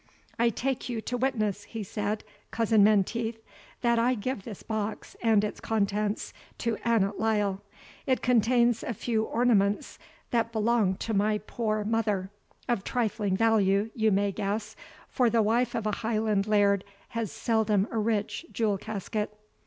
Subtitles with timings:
[0.39, 3.37] "I take you to witness," he said, "cousin Menteith,
[3.81, 7.61] that I give this box and its contents to Annot Lyle.
[8.07, 9.99] It contains a few ornaments
[10.31, 12.31] that belonged to my poor mother
[12.67, 14.75] of trifling value, you may guess,
[15.07, 19.37] for the wife of a Highland laird has seldom a rich jewel casket."